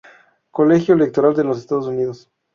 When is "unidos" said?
1.85-2.27